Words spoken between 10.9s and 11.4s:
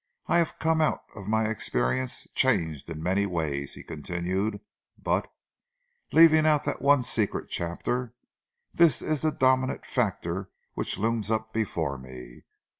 looms